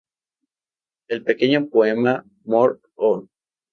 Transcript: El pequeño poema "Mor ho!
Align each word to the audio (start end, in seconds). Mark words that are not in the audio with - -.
El 1.09 1.23
pequeño 1.23 1.67
poema 1.67 2.25
"Mor 2.43 2.81
ho! 2.95 3.29